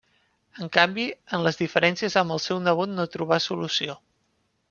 [0.63, 1.03] En canvi,
[1.37, 3.99] en les diferències amb el seu nebot no troba solució.